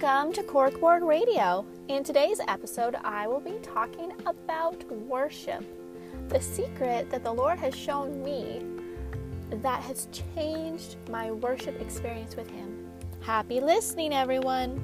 Welcome 0.00 0.32
to 0.34 0.42
Corkboard 0.44 1.04
Radio. 1.04 1.66
In 1.88 2.04
today's 2.04 2.38
episode, 2.46 2.94
I 3.02 3.26
will 3.26 3.40
be 3.40 3.58
talking 3.64 4.12
about 4.26 4.80
worship, 4.92 5.64
the 6.28 6.40
secret 6.40 7.10
that 7.10 7.24
the 7.24 7.32
Lord 7.32 7.58
has 7.58 7.74
shown 7.74 8.22
me 8.22 8.62
that 9.50 9.82
has 9.82 10.06
changed 10.36 10.94
my 11.10 11.32
worship 11.32 11.80
experience 11.80 12.36
with 12.36 12.48
Him. 12.48 12.88
Happy 13.22 13.58
listening, 13.58 14.12
everyone. 14.12 14.78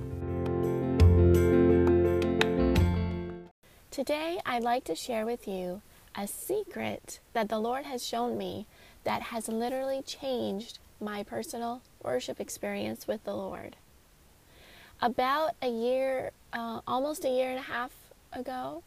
Today, 3.92 4.40
I'd 4.44 4.64
like 4.64 4.82
to 4.84 4.96
share 4.96 5.24
with 5.24 5.46
you 5.46 5.80
a 6.16 6.26
secret 6.26 7.20
that 7.34 7.48
the 7.48 7.60
Lord 7.60 7.84
has 7.84 8.04
shown 8.04 8.36
me 8.36 8.66
that 9.04 9.22
has 9.22 9.46
literally 9.46 10.02
changed 10.02 10.80
my 11.00 11.22
personal 11.22 11.82
worship 12.02 12.40
experience 12.40 13.06
with 13.06 13.22
the 13.22 13.34
Lord 13.34 13.76
about 15.04 15.54
a 15.60 15.68
year, 15.68 16.30
uh, 16.54 16.80
almost 16.86 17.26
a 17.26 17.28
year 17.28 17.50
and 17.50 17.58
a 17.58 17.62
half 17.62 17.92
ago, 18.32 18.82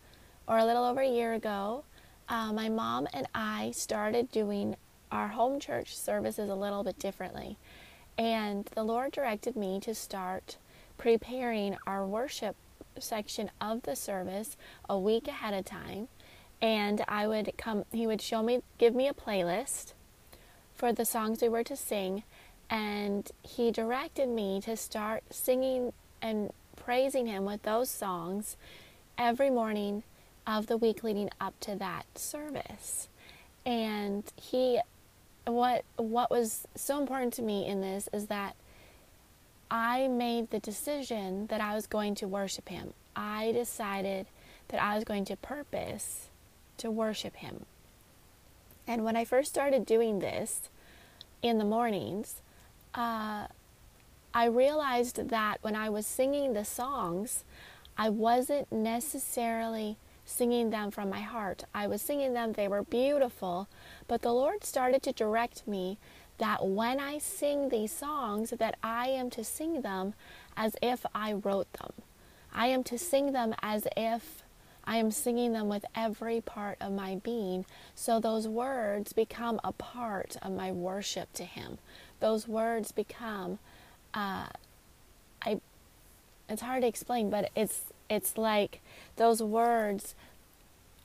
or 0.47 0.57
a 0.57 0.65
little 0.65 0.83
over 0.83 1.01
a 1.01 1.07
year 1.07 1.33
ago, 1.33 1.83
uh, 2.27 2.51
my 2.51 2.67
mom 2.67 3.07
and 3.13 3.27
I 3.35 3.69
started 3.75 4.31
doing 4.31 4.75
our 5.11 5.27
home 5.27 5.59
church 5.59 5.95
services 5.95 6.49
a 6.49 6.55
little 6.55 6.83
bit 6.83 6.97
differently. 6.97 7.57
And 8.17 8.65
the 8.73 8.83
Lord 8.83 9.11
directed 9.11 9.55
me 9.55 9.79
to 9.81 9.93
start 9.93 10.57
preparing 10.97 11.77
our 11.85 12.03
worship 12.03 12.55
section 12.97 13.51
of 13.61 13.83
the 13.83 13.95
service 13.95 14.57
a 14.89 14.97
week 14.97 15.27
ahead 15.27 15.53
of 15.53 15.65
time. 15.65 16.07
And 16.59 17.05
I 17.07 17.27
would 17.27 17.51
come, 17.57 17.85
he 17.91 18.07
would 18.07 18.23
show 18.23 18.41
me, 18.41 18.63
give 18.79 18.95
me 18.95 19.07
a 19.07 19.13
playlist 19.13 19.93
for 20.73 20.91
the 20.91 21.05
songs 21.05 21.43
we 21.43 21.49
were 21.49 21.63
to 21.63 21.75
sing. 21.75 22.23
And 22.71 23.29
he 23.43 23.69
directed 23.69 24.29
me 24.29 24.59
to 24.61 24.75
start 24.75 25.23
singing 25.29 25.93
and 26.21 26.51
praising 26.75 27.27
Him 27.27 27.45
with 27.45 27.63
those 27.63 27.89
songs 27.89 28.57
every 29.17 29.49
morning 29.49 30.03
of 30.45 30.67
the 30.67 30.77
week 30.77 31.03
leading 31.03 31.29
up 31.41 31.59
to 31.61 31.75
that 31.75 32.05
service. 32.15 33.09
And 33.65 34.23
He, 34.35 34.79
what 35.45 35.83
what 35.97 36.31
was 36.31 36.67
so 36.75 36.99
important 36.99 37.33
to 37.33 37.41
me 37.41 37.65
in 37.65 37.81
this 37.81 38.07
is 38.13 38.27
that 38.27 38.55
I 39.69 40.07
made 40.07 40.49
the 40.49 40.59
decision 40.59 41.47
that 41.47 41.59
I 41.59 41.75
was 41.75 41.87
going 41.87 42.15
to 42.15 42.27
worship 42.27 42.69
Him. 42.69 42.93
I 43.15 43.51
decided 43.51 44.27
that 44.69 44.81
I 44.81 44.95
was 44.95 45.03
going 45.03 45.25
to 45.25 45.35
purpose 45.35 46.27
to 46.77 46.91
worship 46.91 47.37
Him. 47.37 47.65
And 48.87 49.03
when 49.03 49.17
I 49.17 49.25
first 49.25 49.49
started 49.49 49.85
doing 49.85 50.19
this 50.19 50.69
in 51.41 51.57
the 51.57 51.65
mornings, 51.65 52.41
uh, 52.95 53.47
I 54.37 54.45
realized 54.45 55.29
that 55.29 55.57
when 55.63 55.75
I 55.75 55.89
was 55.89 56.05
singing 56.05 56.53
the 56.53 56.63
songs, 56.63 57.43
I 57.97 58.09
wasn't 58.09 58.71
necessarily 58.71 59.97
singing 60.25 60.69
them 60.69 60.91
from 60.91 61.09
my 61.09 61.21
heart. 61.21 61.63
I 61.73 61.87
was 61.87 62.03
singing 62.03 62.35
them, 62.35 62.53
they 62.53 62.67
were 62.67 62.83
beautiful, 62.83 63.67
but 64.07 64.21
the 64.21 64.31
Lord 64.31 64.63
started 64.63 65.01
to 65.01 65.11
direct 65.11 65.67
me 65.67 65.97
that 66.37 66.67
when 66.67 66.99
I 66.99 67.17
sing 67.17 67.69
these 67.69 67.91
songs 67.91 68.51
that 68.51 68.77
I 68.83 69.07
am 69.07 69.31
to 69.31 69.43
sing 69.43 69.81
them 69.81 70.13
as 70.55 70.75
if 70.83 71.03
I 71.15 71.33
wrote 71.33 71.73
them. 71.73 71.93
I 72.53 72.67
am 72.67 72.83
to 72.83 72.97
sing 72.99 73.31
them 73.31 73.55
as 73.63 73.87
if 73.97 74.43
I 74.83 74.97
am 74.97 75.09
singing 75.09 75.53
them 75.53 75.67
with 75.67 75.83
every 75.95 76.41
part 76.41 76.77
of 76.79 76.91
my 76.91 77.15
being. 77.15 77.65
So 77.95 78.19
those 78.19 78.47
words 78.47 79.13
become 79.13 79.59
a 79.63 79.71
part 79.71 80.37
of 80.43 80.51
my 80.51 80.71
worship 80.71 81.33
to 81.33 81.43
Him. 81.43 81.79
Those 82.19 82.47
words 82.47 82.91
become 82.91 83.57
uh, 84.13 84.47
I 85.41 85.61
it's 86.49 86.61
hard 86.61 86.81
to 86.81 86.87
explain, 86.87 87.29
but 87.29 87.51
it's 87.55 87.81
it's 88.09 88.37
like 88.37 88.81
those 89.17 89.41
words 89.41 90.15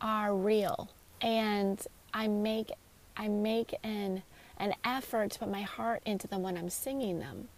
are 0.00 0.34
real, 0.34 0.90
and 1.20 1.84
I 2.14 2.28
make 2.28 2.70
I 3.16 3.28
make 3.28 3.74
an 3.82 4.22
an 4.58 4.74
effort 4.84 5.32
to 5.32 5.38
put 5.40 5.50
my 5.50 5.62
heart 5.62 6.02
into 6.06 6.28
them 6.28 6.42
when 6.42 6.56
I'm 6.56 6.70
singing 6.70 7.18
them, 7.18 7.48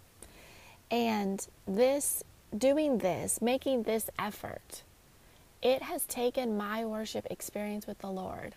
and 0.89 1.45
this 1.67 2.23
doing 2.57 2.99
this, 2.99 3.41
making 3.41 3.83
this 3.83 4.09
effort, 4.17 4.83
it 5.61 5.83
has 5.83 6.05
taken 6.05 6.57
my 6.57 6.85
worship 6.85 7.27
experience 7.29 7.85
with 7.85 7.99
the 7.99 8.09
Lord 8.09 8.55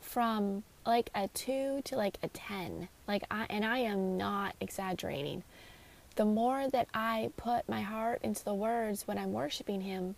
from 0.00 0.64
like 0.86 1.08
a 1.14 1.28
two 1.28 1.80
to 1.84 1.96
like 1.96 2.18
a 2.22 2.28
ten, 2.28 2.88
like 3.08 3.24
I 3.30 3.46
and 3.48 3.64
I 3.64 3.78
am 3.78 4.18
not 4.18 4.54
exaggerating 4.60 5.44
the 6.16 6.24
more 6.24 6.68
that 6.68 6.88
I 6.94 7.30
put 7.36 7.68
my 7.68 7.82
heart 7.82 8.20
into 8.22 8.44
the 8.44 8.54
words 8.54 9.06
when 9.06 9.18
I'm 9.18 9.32
worshiping 9.32 9.82
Him, 9.82 10.14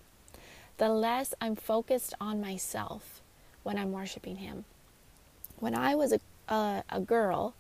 the 0.78 0.88
less 0.88 1.34
I'm 1.40 1.56
focused 1.56 2.14
on 2.20 2.40
myself 2.40 3.22
when 3.62 3.78
I'm 3.78 3.92
worshiping 3.92 4.36
Him. 4.36 4.64
When 5.58 5.74
I 5.74 5.94
was 5.94 6.12
a, 6.12 6.20
a, 6.52 6.84
a 6.90 7.00
girl, 7.00 7.54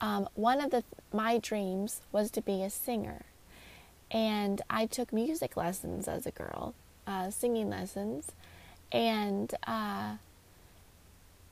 um, 0.00 0.28
one 0.34 0.60
of 0.60 0.70
the, 0.70 0.84
my 1.12 1.38
dreams 1.38 2.02
was 2.12 2.30
to 2.32 2.42
be 2.42 2.62
a 2.62 2.70
singer. 2.70 3.22
And 4.10 4.60
I 4.68 4.86
took 4.86 5.12
music 5.12 5.56
lessons 5.56 6.06
as 6.06 6.26
a 6.26 6.30
girl, 6.30 6.74
uh, 7.06 7.30
singing 7.30 7.70
lessons, 7.70 8.30
and 8.92 9.52
uh, 9.66 10.16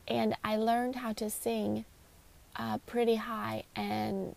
and 0.07 0.35
I 0.43 0.57
learned 0.57 0.97
how 0.97 1.13
to 1.13 1.29
sing 1.29 1.85
uh, 2.55 2.77
pretty 2.85 3.15
high 3.15 3.63
and 3.75 4.35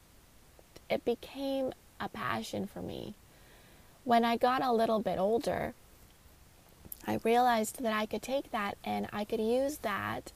it 0.88 1.04
became 1.04 1.72
a 2.00 2.08
passion 2.08 2.66
for 2.66 2.82
me. 2.82 3.14
When 4.04 4.24
I 4.24 4.36
got 4.36 4.62
a 4.62 4.72
little 4.72 5.00
bit 5.00 5.19
older, 5.19 5.74
I 7.06 7.20
realized 7.24 7.82
that 7.82 7.92
I 7.92 8.06
could 8.06 8.22
take 8.22 8.50
that 8.52 8.76
and 8.84 9.08
I 9.12 9.24
could 9.24 9.41
use 9.41 9.78
that 9.78 10.32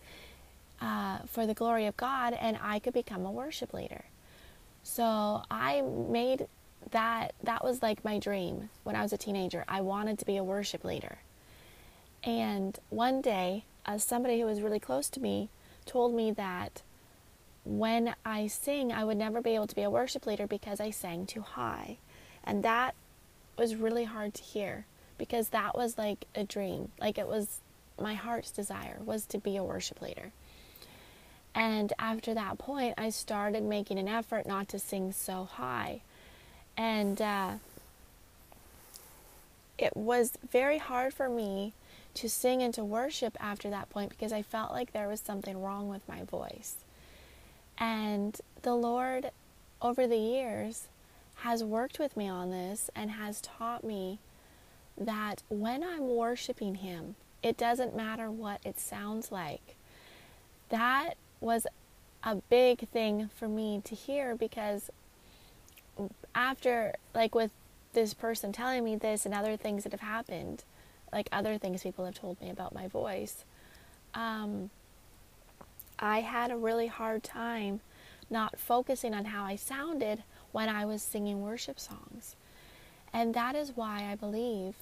uh, 0.81 1.19
for 1.27 1.47
the 1.47 1.55
glory 1.55 1.87
of 1.87 1.97
God 1.97 2.33
and 2.33 2.59
I 2.62 2.78
could 2.78 2.94
become 2.94 3.25
a 3.25 3.31
worship 3.31 3.72
leader. 3.72 4.05
So 4.83 5.43
I 5.50 5.83
made 5.83 6.47
that, 6.91 7.34
that 7.43 7.65
was 7.65 7.82
like 7.82 8.05
my 8.05 8.19
dream 8.19 8.71
when 8.84 8.97
I 8.97 9.03
was 9.03 9.12
a 9.12 9.19
teenager. 9.19 9.65
I 9.69 9.81
wanted 9.82 10.19
to 10.21 10.25
be 10.25 10.37
a 10.37 10.44
worship 10.44 10.84
leader. 10.84 11.19
And 12.25 12.78
one 12.88 13.21
day, 13.21 13.65
uh, 13.87 13.99
somebody 13.99 14.41
who 14.41 14.47
was 14.47 14.61
really 14.61 14.81
close 14.81 15.09
to 15.11 15.21
me 15.21 15.49
told 15.87 16.15
me 16.15 16.31
that 16.32 16.82
when 17.70 18.14
I 18.25 18.48
sing, 18.48 18.92
I 18.92 19.04
would 19.04 19.16
never 19.16 19.41
be 19.41 19.54
able 19.54 19.69
to 19.69 19.76
be 19.76 19.82
a 19.82 19.91
worship 19.91 20.26
leader 20.26 20.48
because 20.48 20.81
I 20.81 20.91
sang 20.91 21.25
too 21.25 21.42
high. 21.42 21.98
And 22.42 22.64
that 22.64 22.97
was 23.56 23.76
really 23.76 24.04
hard 24.04 24.34
to 24.34 24.42
hear 24.42 24.86
because 25.19 25.50
that 25.50 25.76
was 25.76 25.97
like 25.97 26.26
a 26.34 26.42
dream. 26.42 26.91
Like 27.00 27.16
it 27.16 27.28
was 27.28 27.60
my 28.00 28.14
heart's 28.14 28.50
desire 28.50 28.98
was 29.04 29.25
to 29.26 29.38
be 29.38 29.56
a 29.56 29.62
worship 29.62 30.03
leader. 30.03 30.32
And 31.54 31.92
after 31.97 32.34
that 32.34 32.58
point, 32.58 32.94
I 32.98 33.10
started 33.10 33.62
making 33.62 34.00
an 34.00 34.08
effort 34.08 34.47
not 34.47 34.69
to 34.70 34.78
sing 34.81 35.12
so 35.12 35.44
high. 35.44 36.00
And 36.76 37.22
uh, 37.22 37.52
it 39.78 39.97
was 39.97 40.32
very 40.50 40.78
hard 40.78 41.14
for 41.14 41.28
me 41.28 41.72
to 42.14 42.28
sing 42.28 42.62
and 42.62 42.75
to 42.75 42.82
worship 42.82 43.37
after 43.38 43.70
that 43.70 43.91
point 43.91 44.10
because 44.10 44.32
I 44.32 44.42
felt 44.42 44.72
like 44.72 44.92
there 44.92 45.06
was 45.06 45.20
something 45.20 45.60
wrong 45.60 45.88
with 45.88 46.08
my 46.08 46.25
voice. 46.25 46.76
And 47.81 48.39
the 48.63 48.75
Lord, 48.75 49.31
over 49.81 50.07
the 50.07 50.19
years, 50.19 50.89
has 51.37 51.65
worked 51.65 51.99
with 51.99 52.17
me 52.17 52.29
on 52.29 52.51
this 52.51 52.91
and 52.95 53.13
has 53.13 53.41
taught 53.41 53.83
me 53.83 54.19
that 54.99 55.43
when 55.49 55.83
I'm 55.83 56.09
worshiping 56.15 56.77
Him, 56.77 57.17
it 57.43 57.57
doesn't 57.57 57.97
matter 57.97 58.31
what 58.31 58.61
it 58.65 58.79
sounds 58.79 59.33
like. 59.33 59.75
That 60.69 61.15
was 61.41 61.67
a 62.23 62.37
big 62.37 62.87
thing 62.91 63.31
for 63.35 63.49
me 63.49 63.81
to 63.85 63.95
hear 63.95 64.37
because 64.37 64.91
after, 66.35 66.94
like, 67.15 67.35
with 67.35 67.50
this 67.94 68.12
person 68.12 68.53
telling 68.53 68.85
me 68.85 68.97
this 68.97 69.25
and 69.25 69.35
other 69.35 69.56
things 69.56 69.85
that 69.85 69.93
have 69.93 70.00
happened, 70.00 70.65
like 71.12 71.29
other 71.33 71.59
things 71.59 71.83
people 71.83 72.05
have 72.05 72.15
told 72.15 72.41
me 72.41 72.50
about 72.50 72.75
my 72.75 72.87
voice, 72.87 73.44
um, 74.15 74.71
I 76.00 76.20
had 76.20 76.50
a 76.50 76.56
really 76.56 76.87
hard 76.87 77.23
time 77.23 77.81
not 78.31 78.58
focusing 78.58 79.12
on 79.14 79.26
how 79.26 79.44
I 79.44 79.56
sounded 79.56 80.23
when 80.52 80.69
I 80.69 80.85
was 80.85 81.02
singing 81.02 81.43
worship 81.43 81.79
songs. 81.79 82.37
And 83.12 83.35
that 83.35 83.55
is 83.55 83.73
why 83.76 84.08
I 84.11 84.14
believe 84.14 84.75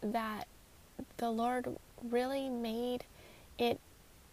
that 0.00 0.46
the 1.18 1.30
Lord 1.30 1.76
really 2.02 2.48
made 2.48 3.04
it 3.58 3.80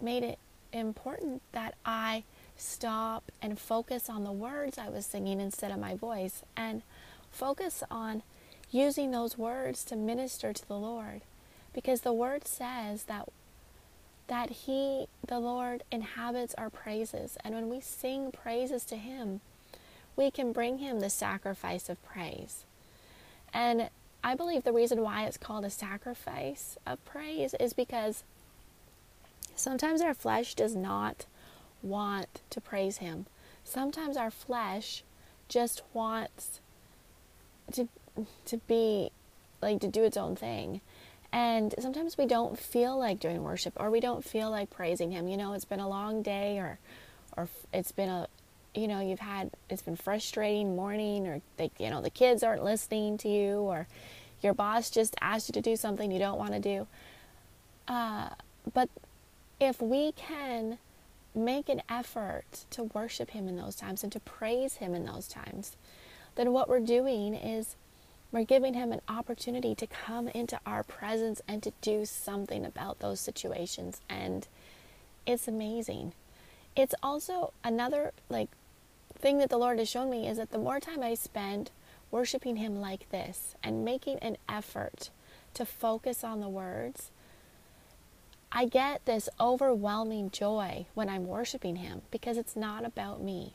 made 0.01 0.23
it 0.23 0.39
important 0.71 1.41
that 1.51 1.75
I 1.85 2.23
stop 2.57 3.31
and 3.41 3.59
focus 3.59 4.09
on 4.09 4.23
the 4.23 4.31
words 4.31 4.77
I 4.77 4.89
was 4.89 5.05
singing 5.05 5.39
instead 5.39 5.71
of 5.71 5.79
my 5.79 5.95
voice 5.95 6.43
and 6.57 6.81
focus 7.31 7.83
on 7.89 8.23
using 8.71 9.11
those 9.11 9.37
words 9.37 9.83
to 9.85 9.95
minister 9.95 10.51
to 10.51 10.67
the 10.67 10.77
Lord 10.77 11.21
because 11.73 12.01
the 12.01 12.13
word 12.13 12.47
says 12.47 13.03
that 13.03 13.29
that 14.27 14.49
He, 14.49 15.07
the 15.27 15.39
Lord, 15.39 15.83
inhabits 15.91 16.55
our 16.55 16.69
praises. 16.69 17.37
And 17.43 17.55
when 17.55 17.69
we 17.69 17.79
sing 17.81 18.31
praises 18.31 18.85
to 18.85 18.95
Him, 18.95 19.41
we 20.15 20.31
can 20.31 20.51
bring 20.51 20.77
Him 20.77 20.99
the 20.99 21.09
sacrifice 21.09 21.89
of 21.89 22.03
praise. 22.05 22.65
And 23.53 23.89
I 24.23 24.35
believe 24.35 24.63
the 24.63 24.73
reason 24.73 25.01
why 25.01 25.25
it's 25.25 25.37
called 25.37 25.65
a 25.65 25.69
sacrifice 25.69 26.77
of 26.87 27.03
praise 27.05 27.53
is 27.59 27.73
because 27.73 28.23
sometimes 29.55 30.01
our 30.01 30.13
flesh 30.13 30.55
does 30.55 30.75
not 30.75 31.25
want 31.81 32.41
to 32.49 32.61
praise 32.61 32.97
Him. 32.97 33.25
Sometimes 33.63 34.17
our 34.17 34.31
flesh 34.31 35.03
just 35.49 35.83
wants 35.93 36.59
to 37.71 37.87
to 38.45 38.57
be 38.67 39.09
like 39.61 39.79
to 39.81 39.87
do 39.87 40.03
its 40.03 40.17
own 40.17 40.35
thing. 40.35 40.81
And 41.33 41.73
sometimes 41.79 42.15
we 42.15 42.27
don't 42.27 42.59
feel 42.59 42.97
like 42.97 43.19
doing 43.19 43.41
worship 43.41 43.73
or 43.77 43.89
we 43.89 43.99
don't 43.99 44.23
feel 44.23 44.51
like 44.51 44.69
praising 44.69 45.11
him. 45.11 45.27
You 45.27 45.35
know, 45.35 45.53
it's 45.53 45.65
been 45.65 45.79
a 45.79 45.89
long 45.89 46.21
day 46.21 46.59
or 46.59 46.77
or 47.35 47.49
it's 47.73 47.91
been 47.91 48.07
a 48.07 48.27
you 48.75 48.87
know, 48.87 48.99
you've 48.99 49.19
had 49.19 49.49
it's 49.67 49.81
been 49.81 49.95
frustrating 49.95 50.75
morning 50.75 51.25
or 51.27 51.41
they 51.57 51.71
you 51.79 51.89
know, 51.89 52.03
the 52.03 52.11
kids 52.11 52.43
aren't 52.43 52.63
listening 52.63 53.17
to 53.17 53.27
you 53.27 53.57
or 53.57 53.87
your 54.43 54.53
boss 54.53 54.91
just 54.91 55.15
asked 55.21 55.49
you 55.49 55.53
to 55.53 55.61
do 55.61 55.75
something 55.75 56.11
you 56.11 56.19
don't 56.19 56.37
want 56.37 56.53
to 56.53 56.59
do. 56.59 56.87
Uh, 57.87 58.29
but 58.71 58.89
if 59.59 59.81
we 59.81 60.11
can 60.11 60.77
make 61.33 61.67
an 61.67 61.81
effort 61.89 62.65
to 62.69 62.83
worship 62.83 63.31
him 63.31 63.47
in 63.47 63.57
those 63.57 63.75
times 63.75 64.03
and 64.03 64.11
to 64.11 64.19
praise 64.19 64.75
him 64.75 64.93
in 64.93 65.05
those 65.05 65.27
times, 65.27 65.77
then 66.35 66.51
what 66.51 66.69
we're 66.69 66.79
doing 66.79 67.33
is 67.33 67.75
we're 68.33 68.43
giving 68.43 68.73
him 68.73 68.91
an 68.91 69.01
opportunity 69.07 69.75
to 69.75 69.85
come 69.85 70.27
into 70.27 70.59
our 70.65 70.83
presence 70.83 71.39
and 71.47 71.61
to 71.61 71.71
do 71.81 72.03
something 72.03 72.65
about 72.65 72.99
those 72.99 73.19
situations. 73.19 74.01
And 74.09 74.47
it's 75.27 75.47
amazing. 75.47 76.13
It's 76.75 76.95
also 77.03 77.53
another 77.63 78.11
like 78.29 78.49
thing 79.15 79.37
that 79.37 79.51
the 79.51 79.57
Lord 79.57 79.77
has 79.77 79.87
shown 79.87 80.09
me 80.09 80.27
is 80.27 80.37
that 80.37 80.51
the 80.51 80.57
more 80.57 80.79
time 80.79 81.03
I 81.03 81.13
spend 81.13 81.69
worshiping 82.09 82.55
him 82.55 82.81
like 82.81 83.09
this 83.11 83.53
and 83.63 83.85
making 83.85 84.17
an 84.17 84.37
effort 84.49 85.11
to 85.53 85.63
focus 85.63 86.23
on 86.23 86.41
the 86.41 86.49
words, 86.49 87.11
I 88.51 88.65
get 88.65 89.05
this 89.05 89.29
overwhelming 89.39 90.31
joy 90.31 90.87
when 90.95 91.07
I'm 91.07 91.27
worshiping 91.27 91.75
him 91.75 92.01
because 92.09 92.37
it's 92.37 92.55
not 92.55 92.83
about 92.83 93.21
me. 93.21 93.53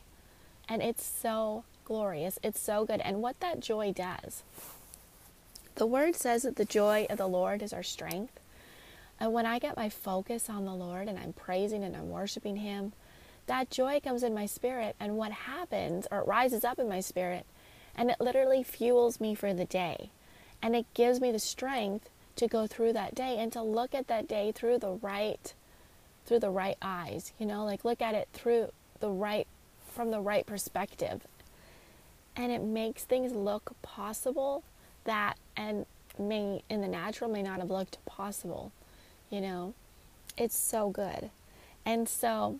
And 0.69 0.81
it's 0.81 1.03
so 1.03 1.65
glorious. 1.89 2.37
It's 2.43 2.61
so 2.61 2.85
good. 2.85 3.01
And 3.01 3.21
what 3.21 3.39
that 3.39 3.59
joy 3.59 3.91
does, 3.91 4.43
the 5.75 5.87
word 5.87 6.15
says 6.15 6.43
that 6.43 6.55
the 6.55 6.63
joy 6.63 7.07
of 7.09 7.17
the 7.17 7.27
Lord 7.27 7.63
is 7.63 7.73
our 7.73 7.83
strength. 7.83 8.39
And 9.19 9.33
when 9.33 9.47
I 9.47 9.57
get 9.57 9.75
my 9.75 9.89
focus 9.89 10.49
on 10.49 10.65
the 10.65 10.73
Lord 10.73 11.07
and 11.07 11.17
I'm 11.17 11.33
praising 11.33 11.83
and 11.83 11.95
I'm 11.95 12.11
worshiping 12.11 12.57
Him, 12.57 12.93
that 13.47 13.71
joy 13.71 13.99
comes 13.99 14.21
in 14.21 14.35
my 14.35 14.45
spirit. 14.45 14.95
And 14.99 15.17
what 15.17 15.31
happens, 15.31 16.07
or 16.11 16.19
it 16.19 16.27
rises 16.27 16.63
up 16.63 16.77
in 16.77 16.87
my 16.87 16.99
spirit, 16.99 17.47
and 17.95 18.11
it 18.11 18.21
literally 18.21 18.61
fuels 18.61 19.19
me 19.19 19.33
for 19.33 19.51
the 19.51 19.65
day. 19.65 20.11
And 20.61 20.75
it 20.75 20.85
gives 20.93 21.19
me 21.19 21.31
the 21.31 21.39
strength 21.39 22.07
to 22.35 22.47
go 22.47 22.67
through 22.67 22.93
that 22.93 23.15
day 23.15 23.37
and 23.39 23.51
to 23.51 23.63
look 23.63 23.95
at 23.95 24.07
that 24.07 24.27
day 24.27 24.51
through 24.53 24.77
the 24.77 24.91
right 24.91 25.53
through 26.25 26.39
the 26.39 26.49
right 26.49 26.77
eyes 26.81 27.33
you 27.37 27.45
know 27.45 27.65
like 27.65 27.83
look 27.83 28.01
at 28.01 28.15
it 28.15 28.29
through 28.31 28.69
the 29.01 29.09
right 29.09 29.45
from 29.91 30.11
the 30.11 30.21
right 30.21 30.45
perspective 30.45 31.27
and 32.39 32.51
it 32.51 32.63
makes 32.63 33.03
things 33.03 33.33
look 33.33 33.73
possible 33.83 34.63
that 35.03 35.37
and 35.55 35.85
may 36.17 36.63
in 36.69 36.81
the 36.81 36.87
natural 36.87 37.29
may 37.29 37.43
not 37.43 37.59
have 37.59 37.69
looked 37.69 38.03
possible 38.05 38.71
you 39.29 39.41
know? 39.41 39.75
It's 40.37 40.57
so 40.57 40.89
good. 40.89 41.29
And 41.85 42.09
so 42.09 42.59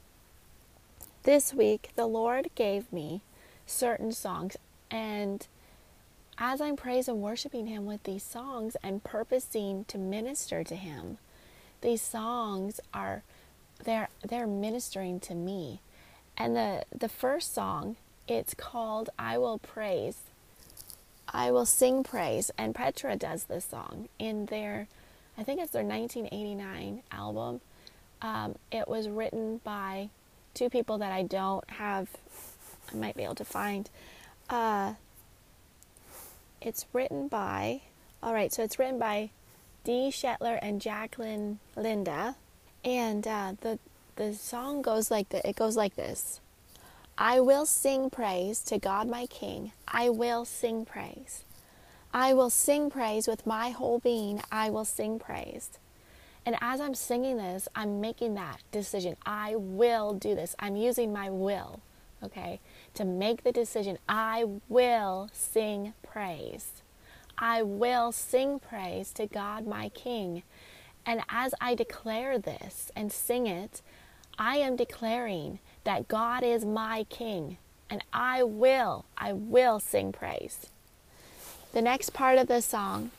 this 1.23 1.51
week 1.53 1.89
the 1.95 2.05
lord 2.05 2.49
gave 2.55 2.91
me 2.93 3.21
certain 3.65 4.11
songs 4.11 4.55
and 4.89 5.45
as 6.37 6.61
i'm 6.61 6.77
praising 6.77 7.15
and 7.15 7.21
worshiping 7.21 7.67
him 7.67 7.85
with 7.85 8.01
these 8.03 8.23
songs 8.23 8.77
and 8.81 9.03
purposing 9.03 9.83
to 9.83 9.97
minister 9.97 10.63
to 10.63 10.75
him 10.75 11.17
these 11.81 12.01
songs 12.01 12.79
are 12.93 13.23
they're 13.83 14.09
they're 14.27 14.47
ministering 14.47 15.19
to 15.21 15.35
me. 15.35 15.81
And 16.37 16.55
the 16.55 16.83
the 16.95 17.09
first 17.09 17.53
song 17.53 17.95
it's 18.29 18.53
called 18.53 19.09
I 19.17 19.37
Will 19.37 19.57
Praise. 19.57 20.19
I 21.27 21.51
Will 21.51 21.65
Sing 21.65 22.03
Praise. 22.03 22.51
And 22.57 22.75
Petra 22.75 23.15
does 23.15 23.45
this 23.45 23.65
song 23.65 24.07
in 24.19 24.45
their, 24.45 24.87
I 25.37 25.43
think 25.43 25.59
it's 25.59 25.71
their 25.71 25.83
1989 25.83 27.03
album. 27.11 27.61
Um, 28.21 28.55
it 28.71 28.87
was 28.87 29.09
written 29.09 29.61
by 29.63 30.09
two 30.53 30.69
people 30.69 30.99
that 30.99 31.11
I 31.11 31.23
don't 31.23 31.67
have, 31.71 32.09
I 32.91 32.95
might 32.95 33.15
be 33.15 33.23
able 33.23 33.35
to 33.35 33.45
find. 33.45 33.89
Uh, 34.49 34.93
it's 36.61 36.85
written 36.93 37.27
by, 37.27 37.81
all 38.21 38.33
right, 38.33 38.53
so 38.53 38.63
it's 38.63 38.77
written 38.77 38.99
by 38.99 39.31
Dee 39.83 40.09
Shetler 40.11 40.59
and 40.61 40.81
Jacqueline 40.81 41.59
Linda. 41.75 42.35
And 42.83 43.27
uh, 43.27 43.53
the, 43.61 43.79
the 44.17 44.33
song 44.33 44.81
goes 44.81 45.09
like 45.09 45.29
the, 45.29 45.47
it 45.47 45.55
goes 45.55 45.75
like 45.75 45.95
this. 45.95 46.41
I 47.21 47.41
will 47.41 47.65
sing 47.65 48.09
praise 48.09 48.63
to 48.63 48.79
God 48.79 49.09
my 49.09 49.25
King. 49.25 49.73
I 49.85 50.07
will 50.07 50.45
sing 50.45 50.85
praise. 50.85 51.43
I 52.13 52.33
will 52.33 52.49
sing 52.49 52.89
praise 52.89 53.27
with 53.27 53.45
my 53.45 53.71
whole 53.71 53.99
being. 53.99 54.41
I 54.53 54.69
will 54.69 54.85
sing 54.85 55.19
praise. 55.19 55.71
And 56.45 56.55
as 56.61 56.79
I'm 56.79 56.95
singing 56.95 57.35
this, 57.35 57.67
I'm 57.75 57.99
making 57.99 58.35
that 58.35 58.61
decision. 58.71 59.17
I 59.25 59.55
will 59.57 60.13
do 60.13 60.33
this. 60.33 60.55
I'm 60.59 60.77
using 60.77 61.11
my 61.11 61.29
will, 61.29 61.81
okay, 62.23 62.61
to 62.93 63.03
make 63.03 63.43
the 63.43 63.51
decision. 63.51 63.97
I 64.07 64.45
will 64.69 65.29
sing 65.33 65.93
praise. 66.01 66.81
I 67.37 67.63
will 67.63 68.13
sing 68.13 68.59
praise 68.59 69.11
to 69.15 69.27
God 69.27 69.67
my 69.67 69.89
King. 69.89 70.43
And 71.05 71.21
as 71.27 71.53
I 71.59 71.75
declare 71.75 72.39
this 72.39 72.93
and 72.95 73.11
sing 73.11 73.45
it, 73.45 73.81
I 74.37 74.55
am 74.55 74.77
declaring 74.77 75.59
that 75.83 76.07
God 76.07 76.43
is 76.43 76.65
my 76.65 77.05
King, 77.09 77.57
and 77.89 78.03
I 78.13 78.43
will, 78.43 79.05
I 79.17 79.33
will 79.33 79.79
sing 79.79 80.11
praise. 80.11 80.67
The 81.71 81.81
next 81.81 82.13
part 82.13 82.37
of 82.37 82.47
the 82.47 82.61
song, 82.61 83.11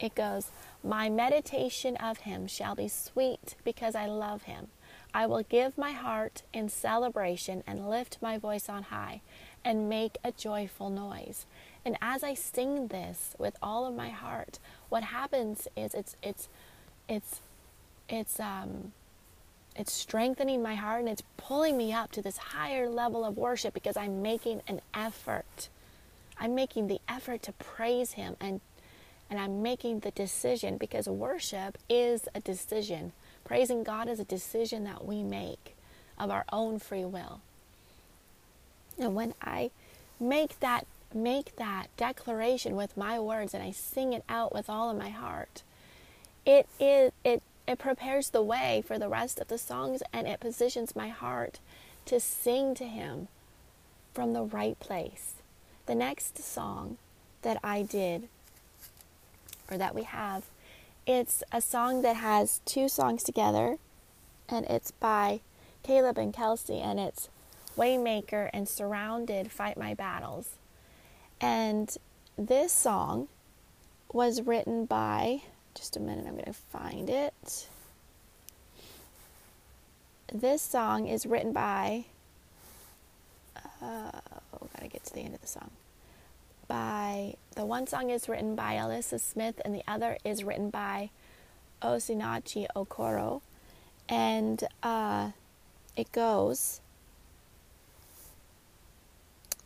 it 0.00 0.14
goes, 0.14 0.50
My 0.82 1.08
meditation 1.08 1.96
of 1.96 2.18
him 2.18 2.46
shall 2.46 2.74
be 2.74 2.88
sweet 2.88 3.54
because 3.64 3.94
I 3.94 4.06
love 4.06 4.42
him. 4.42 4.68
I 5.14 5.26
will 5.26 5.42
give 5.42 5.78
my 5.78 5.92
heart 5.92 6.42
in 6.52 6.68
celebration 6.68 7.62
and 7.66 7.88
lift 7.88 8.18
my 8.20 8.36
voice 8.36 8.68
on 8.68 8.84
high 8.84 9.22
and 9.64 9.88
make 9.88 10.18
a 10.22 10.32
joyful 10.32 10.90
noise. 10.90 11.46
And 11.84 11.96
as 12.02 12.22
I 12.22 12.34
sing 12.34 12.88
this 12.88 13.34
with 13.38 13.56
all 13.62 13.86
of 13.86 13.94
my 13.94 14.10
heart, 14.10 14.58
what 14.88 15.04
happens 15.04 15.68
is 15.76 15.94
it's 15.94 16.16
it's 16.22 16.48
it's 17.08 17.40
it's 18.08 18.38
um 18.40 18.92
it's 19.78 19.92
strengthening 19.92 20.62
my 20.62 20.74
heart 20.74 21.00
and 21.00 21.08
it's 21.08 21.22
pulling 21.36 21.76
me 21.76 21.92
up 21.92 22.12
to 22.12 22.22
this 22.22 22.38
higher 22.38 22.88
level 22.88 23.24
of 23.24 23.36
worship 23.36 23.74
because 23.74 23.96
I'm 23.96 24.22
making 24.22 24.62
an 24.66 24.80
effort. 24.94 25.68
I'm 26.38 26.54
making 26.54 26.88
the 26.88 27.00
effort 27.08 27.42
to 27.44 27.52
praise 27.52 28.12
him 28.12 28.36
and 28.40 28.60
and 29.28 29.40
I'm 29.40 29.60
making 29.60 30.00
the 30.00 30.12
decision 30.12 30.76
because 30.76 31.08
worship 31.08 31.78
is 31.90 32.28
a 32.32 32.40
decision. 32.40 33.12
Praising 33.44 33.82
God 33.82 34.08
is 34.08 34.20
a 34.20 34.24
decision 34.24 34.84
that 34.84 35.04
we 35.04 35.24
make 35.24 35.74
of 36.16 36.30
our 36.30 36.44
own 36.52 36.78
free 36.78 37.04
will. 37.04 37.40
And 38.98 39.16
when 39.16 39.34
I 39.42 39.70
make 40.20 40.60
that 40.60 40.86
make 41.12 41.56
that 41.56 41.88
declaration 41.96 42.76
with 42.76 42.96
my 42.96 43.18
words 43.18 43.54
and 43.54 43.62
I 43.62 43.70
sing 43.70 44.12
it 44.12 44.24
out 44.28 44.54
with 44.54 44.70
all 44.70 44.90
of 44.90 44.96
my 44.96 45.10
heart, 45.10 45.62
it 46.44 46.68
is 46.78 47.12
it 47.24 47.42
it 47.66 47.78
prepares 47.78 48.30
the 48.30 48.42
way 48.42 48.82
for 48.86 48.98
the 48.98 49.08
rest 49.08 49.40
of 49.40 49.48
the 49.48 49.58
songs 49.58 50.02
and 50.12 50.26
it 50.26 50.40
positions 50.40 50.96
my 50.96 51.08
heart 51.08 51.58
to 52.06 52.20
sing 52.20 52.74
to 52.74 52.84
Him 52.86 53.28
from 54.14 54.32
the 54.32 54.42
right 54.42 54.78
place. 54.78 55.34
The 55.86 55.94
next 55.94 56.38
song 56.38 56.98
that 57.42 57.58
I 57.62 57.82
did, 57.82 58.28
or 59.70 59.78
that 59.78 59.94
we 59.94 60.04
have, 60.04 60.44
it's 61.06 61.42
a 61.52 61.60
song 61.60 62.02
that 62.02 62.16
has 62.16 62.60
two 62.64 62.88
songs 62.88 63.22
together, 63.22 63.76
and 64.48 64.66
it's 64.66 64.90
by 64.90 65.40
Caleb 65.82 66.18
and 66.18 66.34
Kelsey, 66.34 66.80
and 66.80 66.98
it's 66.98 67.28
Waymaker 67.76 68.50
and 68.52 68.68
Surrounded 68.68 69.52
Fight 69.52 69.76
My 69.76 69.94
Battles. 69.94 70.56
And 71.40 71.96
this 72.36 72.72
song 72.72 73.28
was 74.12 74.42
written 74.42 74.86
by 74.86 75.42
just 75.76 75.96
a 75.96 76.00
minute, 76.00 76.26
I'm 76.26 76.32
going 76.32 76.44
to 76.46 76.52
find 76.52 77.10
it. 77.10 77.68
This 80.32 80.62
song 80.62 81.06
is 81.06 81.26
written 81.26 81.52
by, 81.52 82.06
uh, 83.80 84.10
oh, 84.54 84.68
gotta 84.74 84.88
get 84.88 85.04
to 85.04 85.14
the 85.14 85.20
end 85.20 85.34
of 85.34 85.40
the 85.40 85.46
song. 85.46 85.70
By, 86.66 87.34
the 87.54 87.64
one 87.64 87.86
song 87.86 88.10
is 88.10 88.28
written 88.28 88.56
by 88.56 88.74
Elyssa 88.74 89.20
Smith, 89.20 89.60
and 89.64 89.74
the 89.74 89.84
other 89.86 90.18
is 90.24 90.42
written 90.42 90.70
by 90.70 91.10
Osinachi 91.82 92.66
Okoro. 92.74 93.42
And 94.08 94.64
uh, 94.82 95.30
it 95.94 96.10
goes, 96.10 96.80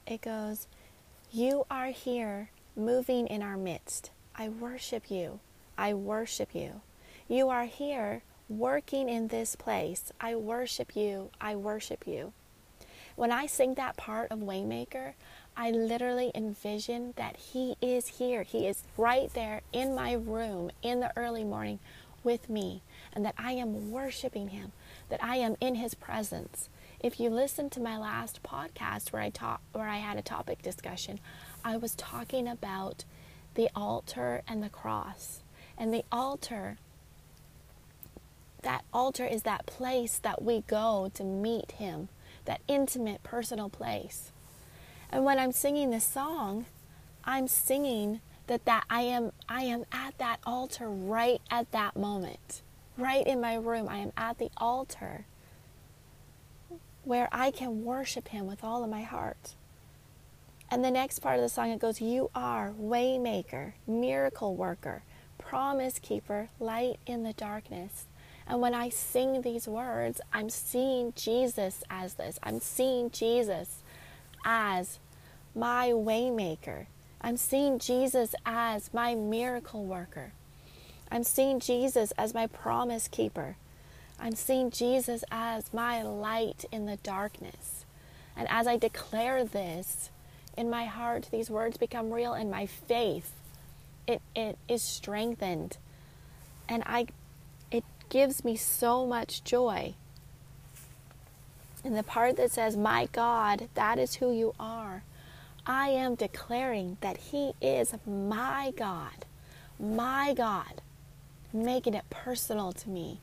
it 0.06 0.20
goes, 0.20 0.66
You 1.30 1.64
are 1.70 1.88
here 1.88 2.50
moving 2.76 3.28
in 3.28 3.42
our 3.42 3.56
midst. 3.56 4.10
I 4.34 4.48
worship 4.48 5.10
you. 5.10 5.40
I 5.80 5.94
worship 5.94 6.54
you. 6.54 6.82
You 7.26 7.48
are 7.48 7.64
here 7.64 8.22
working 8.50 9.08
in 9.08 9.28
this 9.28 9.56
place. 9.56 10.12
I 10.20 10.36
worship 10.36 10.94
you. 10.94 11.30
I 11.40 11.56
worship 11.56 12.06
you. 12.06 12.34
When 13.16 13.32
I 13.32 13.46
sing 13.46 13.72
that 13.74 13.96
part 13.96 14.30
of 14.30 14.40
Waymaker, 14.40 15.14
I 15.56 15.70
literally 15.70 16.32
envision 16.34 17.14
that 17.16 17.38
He 17.38 17.76
is 17.80 18.08
here. 18.08 18.42
He 18.42 18.66
is 18.66 18.82
right 18.98 19.32
there 19.32 19.62
in 19.72 19.94
my 19.94 20.12
room 20.12 20.70
in 20.82 21.00
the 21.00 21.16
early 21.16 21.44
morning 21.44 21.78
with 22.22 22.50
me, 22.50 22.82
and 23.14 23.24
that 23.24 23.36
I 23.38 23.52
am 23.52 23.90
worshiping 23.90 24.48
Him, 24.48 24.72
that 25.08 25.24
I 25.24 25.36
am 25.36 25.56
in 25.62 25.76
His 25.76 25.94
presence. 25.94 26.68
If 27.02 27.18
you 27.18 27.30
listen 27.30 27.70
to 27.70 27.80
my 27.80 27.96
last 27.96 28.42
podcast 28.42 29.14
where 29.14 29.22
I 29.22 29.30
talk, 29.30 29.62
where 29.72 29.88
I 29.88 29.96
had 29.96 30.18
a 30.18 30.22
topic 30.22 30.60
discussion, 30.60 31.20
I 31.64 31.78
was 31.78 31.94
talking 31.94 32.46
about 32.46 33.06
the 33.54 33.70
altar 33.74 34.42
and 34.46 34.62
the 34.62 34.68
cross. 34.68 35.40
And 35.80 35.92
the 35.92 36.04
altar, 36.12 36.76
that 38.62 38.84
altar 38.92 39.24
is 39.24 39.42
that 39.42 39.66
place 39.66 40.18
that 40.18 40.42
we 40.42 40.60
go 40.68 41.10
to 41.14 41.24
meet 41.24 41.72
Him 41.72 42.08
that 42.44 42.60
intimate 42.68 43.22
personal 43.22 43.68
place. 43.68 44.32
And 45.10 45.24
when 45.24 45.38
I'm 45.38 45.52
singing 45.52 45.90
this 45.90 46.04
song, 46.04 46.66
I'm 47.24 47.48
singing 47.48 48.20
that 48.46 48.64
that 48.64 48.84
I 48.90 49.02
am 49.02 49.32
I 49.48 49.62
am 49.62 49.84
at 49.92 50.18
that 50.18 50.40
altar 50.44 50.88
right 50.88 51.40
at 51.50 51.70
that 51.72 51.96
moment. 51.96 52.62
Right 52.96 53.26
in 53.26 53.40
my 53.40 53.54
room, 53.54 53.88
I 53.88 53.98
am 53.98 54.12
at 54.16 54.38
the 54.38 54.50
altar 54.56 55.26
where 57.04 57.28
I 57.32 57.50
can 57.50 57.84
worship 57.84 58.28
him 58.28 58.46
with 58.46 58.62
all 58.62 58.84
of 58.84 58.90
my 58.90 59.02
heart. 59.02 59.54
And 60.70 60.84
the 60.84 60.90
next 60.90 61.20
part 61.20 61.36
of 61.36 61.42
the 61.42 61.48
song 61.48 61.70
it 61.70 61.78
goes, 61.78 62.00
"You 62.00 62.30
are 62.34 62.72
waymaker, 62.72 63.74
miracle 63.86 64.54
worker, 64.54 65.02
promise 65.40 65.98
keeper, 65.98 66.48
light 66.58 66.98
in 67.06 67.22
the 67.22 67.32
darkness." 67.32 68.06
And 68.46 68.60
when 68.60 68.74
I 68.74 68.88
sing 68.88 69.42
these 69.42 69.68
words, 69.68 70.20
I'm 70.32 70.50
seeing 70.50 71.12
Jesus 71.14 71.82
as 71.88 72.14
this. 72.14 72.38
I'm 72.42 72.60
seeing 72.60 73.10
Jesus 73.10 73.82
as 74.44 74.98
my 75.54 75.90
waymaker. 75.90 76.86
I'm 77.20 77.36
seeing 77.36 77.78
Jesus 77.78 78.34
as 78.44 78.92
my 78.92 79.14
miracle 79.14 79.84
worker. 79.84 80.32
I'm 81.10 81.24
seeing 81.24 81.60
Jesus 81.60 82.12
as 82.12 82.34
my 82.34 82.46
promise 82.46 83.08
keeper. 83.08 83.56
I'm 84.18 84.34
seeing 84.34 84.70
Jesus 84.70 85.24
as 85.30 85.72
my 85.72 86.02
light 86.02 86.64
in 86.72 86.86
the 86.86 86.96
darkness. 86.96 87.84
And 88.36 88.48
as 88.48 88.66
I 88.66 88.76
declare 88.76 89.44
this 89.44 90.10
in 90.56 90.70
my 90.70 90.86
heart, 90.86 91.28
these 91.30 91.50
words 91.50 91.76
become 91.76 92.12
real 92.12 92.32
and 92.32 92.50
my 92.50 92.66
faith 92.66 93.32
it, 94.10 94.22
it 94.34 94.58
is 94.68 94.82
strengthened. 94.82 95.76
And 96.68 96.82
I 96.86 97.06
it 97.70 97.84
gives 98.08 98.44
me 98.44 98.56
so 98.56 99.06
much 99.06 99.44
joy. 99.44 99.94
And 101.84 101.96
the 101.96 102.02
part 102.02 102.36
that 102.36 102.50
says, 102.50 102.76
My 102.76 103.08
God, 103.12 103.68
that 103.74 103.98
is 103.98 104.16
who 104.16 104.32
you 104.32 104.54
are, 104.58 105.02
I 105.66 105.88
am 105.90 106.14
declaring 106.14 106.98
that 107.00 107.16
He 107.16 107.52
is 107.60 107.94
my 108.06 108.72
God, 108.76 109.24
my 109.78 110.34
God, 110.36 110.82
making 111.52 111.94
it 111.94 112.08
personal 112.10 112.72
to 112.72 112.88
me. 112.88 113.20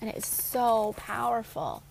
And 0.00 0.08
it's 0.08 0.26
so 0.26 0.94
powerful. 0.96 1.82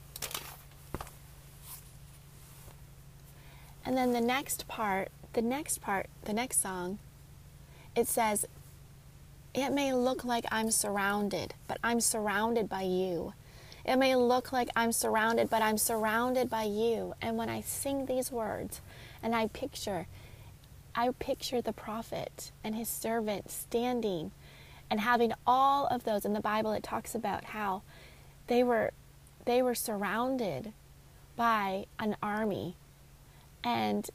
And 3.86 3.96
then 3.96 4.12
the 4.12 4.22
next 4.22 4.68
part, 4.68 5.10
the 5.34 5.42
next 5.42 5.80
part, 5.82 6.08
the 6.26 6.34
next 6.34 6.62
song, 6.62 7.00
it 8.00 8.08
says, 8.08 8.46
it 9.54 9.72
may 9.72 9.94
look 9.94 10.24
like 10.24 10.46
I'm 10.52 10.72
surrounded, 10.72 11.54
but 11.68 11.78
I'm 11.84 12.00
surrounded 12.00 12.70
by 12.70 12.84
you. 12.84 13.34
It 13.86 13.98
may 13.98 14.16
look 14.16 14.52
like 14.52 14.70
I'm 14.76 14.92
surrounded, 14.92 15.50
but 15.50 15.62
I'm 15.62 15.78
surrounded 15.78 16.50
by 16.50 16.64
you. 16.64 17.14
And 17.22 17.38
when 17.38 17.50
I 17.50 17.62
sing 17.62 18.06
these 18.06 18.32
words 18.32 18.82
and 19.22 19.36
I 19.36 19.48
picture, 19.48 20.08
I 20.96 21.10
picture 21.20 21.62
the 21.62 21.74
prophet 21.74 22.52
and 22.64 22.76
his 22.76 22.88
servant 22.88 23.50
standing 23.50 24.32
and 24.90 25.00
having 25.00 25.34
all 25.46 25.88
of 25.88 26.04
those 26.04 26.26
in 26.26 26.34
the 26.34 26.40
Bible 26.40 26.72
it 26.72 26.84
talks 26.84 27.14
about 27.14 27.46
how 27.46 27.84
they 28.48 28.64
were 28.64 28.92
they 29.46 29.62
were 29.62 29.76
surrounded 29.76 30.74
by 31.36 31.86
an 32.00 32.16
army 32.22 32.76
and 33.64 34.10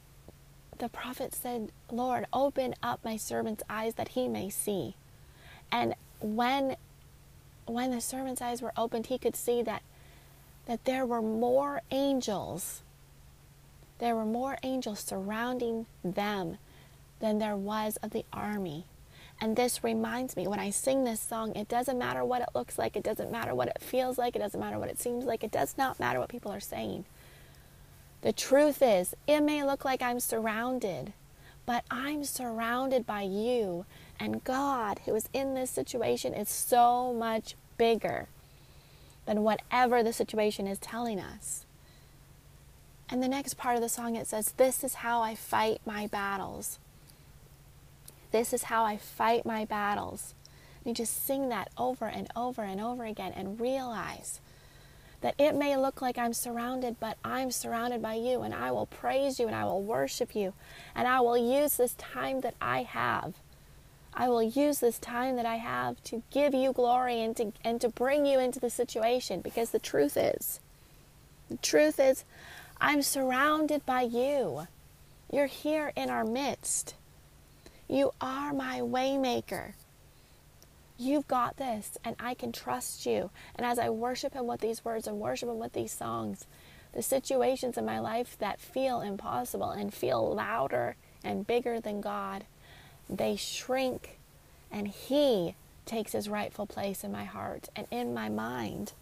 the 0.79 0.89
prophet 0.89 1.33
said, 1.33 1.71
Lord, 1.91 2.25
open 2.33 2.75
up 2.83 2.99
my 3.03 3.17
servant's 3.17 3.63
eyes 3.69 3.95
that 3.95 4.09
he 4.09 4.27
may 4.27 4.49
see. 4.49 4.95
And 5.71 5.95
when 6.19 6.75
when 7.65 7.91
the 7.91 8.01
servant's 8.01 8.41
eyes 8.41 8.61
were 8.61 8.73
opened, 8.77 9.07
he 9.07 9.17
could 9.17 9.35
see 9.35 9.61
that 9.63 9.81
that 10.65 10.85
there 10.85 11.05
were 11.05 11.21
more 11.21 11.81
angels. 11.91 12.81
There 13.99 14.15
were 14.15 14.25
more 14.25 14.57
angels 14.63 14.99
surrounding 14.99 15.85
them 16.03 16.57
than 17.19 17.39
there 17.39 17.55
was 17.55 17.97
of 17.97 18.11
the 18.11 18.25
army. 18.33 18.85
And 19.39 19.55
this 19.55 19.83
reminds 19.83 20.35
me 20.35 20.47
when 20.47 20.59
I 20.59 20.69
sing 20.69 21.03
this 21.03 21.19
song, 21.19 21.55
it 21.55 21.67
doesn't 21.67 21.97
matter 21.97 22.23
what 22.23 22.41
it 22.41 22.49
looks 22.55 22.77
like, 22.77 22.95
it 22.95 23.03
doesn't 23.03 23.31
matter 23.31 23.53
what 23.53 23.67
it 23.67 23.81
feels 23.81 24.17
like, 24.17 24.35
it 24.35 24.39
doesn't 24.39 24.59
matter 24.59 24.79
what 24.79 24.89
it 24.89 24.99
seems 24.99 25.25
like, 25.25 25.43
it 25.43 25.51
does 25.51 25.77
not 25.77 25.99
matter 25.99 26.19
what 26.19 26.29
people 26.29 26.51
are 26.51 26.59
saying. 26.59 27.05
The 28.25 28.33
truth 28.33 28.81
is, 28.81 29.13
it 29.27 29.41
may 29.41 29.63
look 29.63 29.85
like 29.85 30.01
I'm 30.01 30.19
surrounded, 30.19 31.13
but 31.67 31.83
I'm 31.91 32.23
surrounded 32.23 33.05
by 33.05 33.21
you 33.21 33.85
and 34.19 34.43
God, 34.43 34.99
who 35.05 35.13
is 35.13 35.29
in 35.31 35.53
this 35.53 35.69
situation, 35.69 36.33
is 36.33 36.49
so 36.49 37.13
much 37.13 37.53
bigger 37.77 38.27
than 39.27 39.43
whatever 39.43 40.01
the 40.01 40.11
situation 40.11 40.65
is 40.65 40.79
telling 40.79 41.19
us. 41.19 41.67
And 43.11 43.21
the 43.21 43.27
next 43.27 43.57
part 43.57 43.75
of 43.75 43.83
the 43.83 43.89
song 43.89 44.15
it 44.15 44.25
says, 44.25 44.53
This 44.53 44.83
is 44.83 44.95
how 44.95 45.21
I 45.21 45.35
fight 45.35 45.81
my 45.85 46.07
battles. 46.07 46.79
This 48.31 48.53
is 48.53 48.63
how 48.63 48.85
I 48.85 48.97
fight 48.97 49.45
my 49.45 49.65
battles. 49.65 50.33
And 50.83 50.89
you 50.89 50.95
just 50.95 51.27
sing 51.27 51.49
that 51.49 51.69
over 51.77 52.05
and 52.07 52.27
over 52.35 52.63
and 52.63 52.81
over 52.81 53.05
again 53.05 53.33
and 53.35 53.59
realize 53.59 54.41
that 55.25 55.35
it 55.37 55.55
may 55.55 55.75
look 55.75 56.01
like 56.01 56.17
I'm 56.17 56.33
surrounded, 56.33 56.99
but 56.99 57.17
I'm 57.23 57.51
surrounded 57.51 58.01
by 58.01 58.13
you, 58.13 58.41
and 58.41 58.53
I 58.53 58.71
will 58.71 58.85
praise 58.85 59.39
you 59.39 59.47
and 59.47 59.55
I 59.55 59.65
will 59.65 59.81
worship 59.81 60.35
you, 60.35 60.53
and 60.95 61.07
I 61.07 61.19
will 61.19 61.37
use 61.37 61.75
this 61.75 61.95
time 61.95 62.41
that 62.41 62.55
I 62.61 62.83
have 62.83 63.33
I 64.17 64.29
will 64.29 64.43
use 64.43 64.79
this 64.79 64.97
time 64.97 65.35
that 65.35 65.45
I 65.45 65.57
have 65.57 66.01
to 66.05 66.23
give 66.31 66.53
you 66.53 66.71
glory 66.71 67.21
and 67.21 67.35
to, 67.35 67.51
and 67.65 67.81
to 67.81 67.89
bring 67.89 68.25
you 68.25 68.39
into 68.39 68.61
the 68.61 68.69
situation 68.69 69.41
because 69.41 69.71
the 69.71 69.79
truth 69.79 70.15
is, 70.15 70.61
the 71.49 71.57
truth 71.57 71.99
is, 71.99 72.23
I'm 72.79 73.01
surrounded 73.01 73.85
by 73.85 74.03
you. 74.03 74.67
You're 75.31 75.47
here 75.47 75.91
in 75.97 76.09
our 76.09 76.23
midst. 76.23 76.95
You 77.89 78.11
are 78.21 78.53
my 78.53 78.79
waymaker. 78.79 79.73
You've 80.97 81.27
got 81.27 81.57
this, 81.57 81.97
and 82.05 82.15
I 82.19 82.33
can 82.33 82.51
trust 82.51 83.05
you. 83.05 83.29
And 83.55 83.65
as 83.65 83.79
I 83.79 83.89
worship 83.89 84.33
Him 84.33 84.47
with 84.47 84.61
these 84.61 84.85
words 84.85 85.07
and 85.07 85.19
worship 85.19 85.49
Him 85.49 85.59
with 85.59 85.73
these 85.73 85.91
songs, 85.91 86.45
the 86.93 87.01
situations 87.01 87.77
in 87.77 87.85
my 87.85 87.99
life 87.99 88.37
that 88.39 88.61
feel 88.61 89.01
impossible 89.01 89.71
and 89.71 89.93
feel 89.93 90.33
louder 90.33 90.95
and 91.23 91.45
bigger 91.45 91.81
than 91.81 91.99
God, 91.99 92.45
they 93.09 93.35
shrink, 93.35 94.19
and 94.71 94.87
He 94.87 95.55
takes 95.85 96.13
His 96.13 96.29
rightful 96.29 96.65
place 96.65 97.03
in 97.03 97.11
my 97.11 97.25
heart 97.25 97.67
and 97.75 97.87
in 97.91 98.13
my 98.13 98.29
mind. 98.29 98.93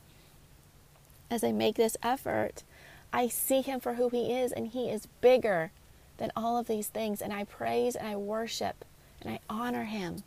As 1.29 1.43
I 1.43 1.51
make 1.51 1.75
this 1.75 1.97
effort, 2.01 2.63
I 3.11 3.27
see 3.27 3.61
Him 3.61 3.79
for 3.79 3.93
who 3.93 4.09
He 4.09 4.33
is, 4.33 4.51
and 4.51 4.69
He 4.69 4.89
is 4.89 5.07
bigger 5.21 5.69
than 6.17 6.31
all 6.35 6.57
of 6.57 6.67
these 6.67 6.87
things. 6.87 7.21
And 7.21 7.31
I 7.31 7.43
praise 7.43 7.95
and 7.95 8.07
I 8.07 8.15
worship 8.15 8.83
and 9.21 9.31
I 9.31 9.39
honor 9.47 9.83
Him 9.83 10.23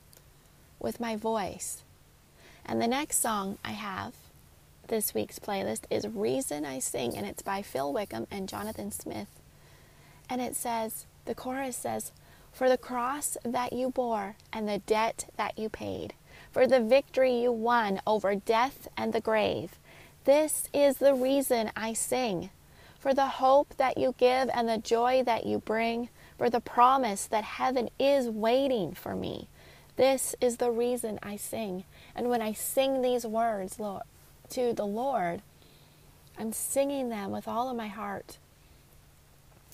with 0.78 1.00
my 1.00 1.16
voice. 1.16 1.82
And 2.64 2.80
the 2.80 2.88
next 2.88 3.20
song 3.20 3.58
I 3.64 3.72
have 3.72 4.14
this 4.88 5.14
week's 5.14 5.38
playlist 5.38 5.82
is 5.90 6.06
Reason 6.06 6.64
I 6.64 6.78
Sing, 6.78 7.16
and 7.16 7.26
it's 7.26 7.42
by 7.42 7.62
Phil 7.62 7.92
Wickham 7.92 8.26
and 8.30 8.48
Jonathan 8.48 8.90
Smith. 8.90 9.28
And 10.28 10.40
it 10.40 10.56
says, 10.56 11.06
the 11.24 11.34
chorus 11.34 11.76
says, 11.76 12.12
for 12.52 12.68
the 12.68 12.78
cross 12.78 13.36
that 13.44 13.72
you 13.72 13.90
bore 13.90 14.36
and 14.52 14.68
the 14.68 14.78
debt 14.78 15.28
that 15.36 15.58
you 15.58 15.68
paid, 15.68 16.14
for 16.50 16.66
the 16.66 16.80
victory 16.80 17.42
you 17.42 17.52
won 17.52 18.00
over 18.06 18.34
death 18.34 18.88
and 18.96 19.12
the 19.12 19.20
grave. 19.20 19.78
This 20.24 20.68
is 20.72 20.96
the 20.96 21.14
reason 21.14 21.70
I 21.76 21.92
sing, 21.92 22.50
for 22.98 23.12
the 23.12 23.26
hope 23.26 23.74
that 23.76 23.98
you 23.98 24.14
give 24.18 24.48
and 24.54 24.68
the 24.68 24.78
joy 24.78 25.22
that 25.24 25.46
you 25.46 25.58
bring, 25.58 26.08
for 26.38 26.48
the 26.48 26.60
promise 26.60 27.26
that 27.26 27.44
heaven 27.44 27.90
is 27.98 28.28
waiting 28.28 28.92
for 28.92 29.14
me. 29.14 29.48
This 29.96 30.34
is 30.40 30.58
the 30.58 30.70
reason 30.70 31.18
I 31.22 31.36
sing. 31.36 31.84
And 32.14 32.28
when 32.30 32.42
I 32.42 32.52
sing 32.52 33.02
these 33.02 33.26
words 33.26 33.80
Lord, 33.80 34.02
to 34.50 34.72
the 34.74 34.86
Lord, 34.86 35.42
I'm 36.38 36.52
singing 36.52 37.08
them 37.10 37.30
with 37.32 37.48
all 37.48 37.70
of 37.70 37.76
my 37.76 37.88
heart. 37.88 38.38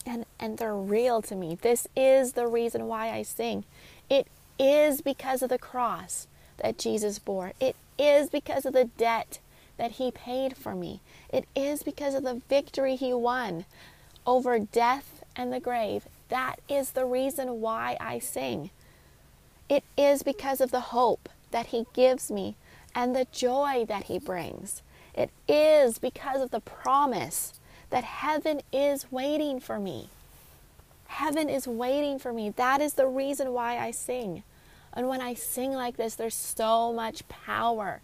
and, 0.07 0.27
and 0.41 0.59
they're 0.59 0.77
real 0.77 1.23
to 1.23 1.35
me. 1.37 1.59
This 1.61 1.87
is 1.97 2.33
the 2.33 2.47
reason 2.47 2.87
why 2.89 3.11
I 3.11 3.23
sing. 3.23 3.65
It 4.11 4.27
is 4.59 5.01
because 5.01 5.43
of 5.43 5.49
the 5.51 5.59
cross 5.59 6.27
that 6.59 6.79
Jesus 6.79 7.19
bore. 7.19 7.53
It 7.61 7.77
is 7.99 8.31
because 8.31 8.67
of 8.67 8.73
the 8.73 8.87
debt 8.87 9.41
that 9.79 9.93
he 9.93 10.11
paid 10.11 10.57
for 10.57 10.75
me. 10.75 11.01
It 11.33 11.47
is 11.55 11.83
because 11.83 12.15
of 12.15 12.25
the 12.25 12.43
victory 12.49 12.97
he 12.97 13.13
won 13.15 13.65
over 14.27 14.59
death 14.59 15.25
and 15.37 15.53
the 15.53 15.61
grave. 15.61 16.07
That 16.29 16.57
is 16.69 16.93
the 16.93 17.07
reason 17.07 17.61
why 17.61 17.97
I 18.01 18.19
sing. 18.19 18.71
It 19.73 19.85
is 19.97 20.23
because 20.23 20.61
of 20.61 20.71
the 20.71 20.93
hope 20.93 21.31
that 21.51 21.69
he 21.69 21.87
gives 21.95 22.31
me 22.31 22.57
and 22.95 23.17
the 23.17 23.27
joy 23.33 23.87
that 23.89 24.05
he 24.05 24.19
brings. 24.19 24.83
It 25.15 25.31
is 25.49 25.99
because 25.99 26.43
of 26.43 26.51
the 26.51 26.61
promise 26.61 27.55
that 27.89 28.05
heaven 28.05 28.61
is 28.71 29.11
waiting 29.11 29.61
for 29.61 29.81
me. 29.81 30.11
Heaven 31.07 31.49
is 31.49 31.67
waiting 31.67 32.19
for 32.19 32.35
me. 32.35 32.51
That 32.51 32.83
is 32.83 32.93
the 32.93 33.07
reason 33.07 33.55
why 33.55 33.79
I 33.79 33.93
sing. 33.93 34.43
And 34.93 35.09
when 35.09 35.23
I 35.23 35.33
sing 35.33 35.73
like 35.73 35.97
this, 35.97 36.17
there's 36.17 36.35
so 36.35 36.93
much 36.93 37.27
power 37.31 38.03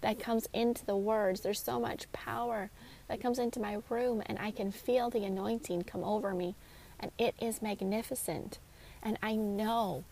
that 0.00 0.18
comes 0.18 0.48
into 0.54 0.86
the 0.86 0.96
words. 0.96 1.42
There's 1.42 1.62
so 1.62 1.78
much 1.78 2.10
power 2.12 2.70
that 3.08 3.20
comes 3.20 3.38
into 3.38 3.60
my 3.60 3.82
room, 3.90 4.22
and 4.24 4.38
I 4.38 4.52
can 4.52 4.72
feel 4.72 5.10
the 5.10 5.24
anointing 5.24 5.82
come 5.82 6.02
over 6.02 6.32
me. 6.32 6.54
And 6.98 7.10
it 7.18 7.34
is 7.38 7.60
magnificent. 7.60 8.56
And 9.02 9.18
I 9.22 9.36
know 9.36 10.04